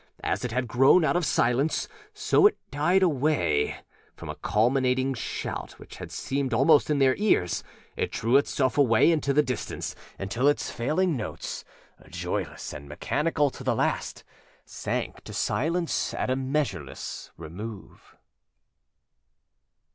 [0.23, 3.81] As it had grown out of silence, so now it died away;
[4.15, 7.63] from a culminating shout which had seemed almost in their ears,
[7.95, 11.63] it drew itself away into the distance, until its failing notes,
[12.09, 14.23] joyless and mechanical to the last,
[14.65, 18.15] sank to silence at a measureless remove.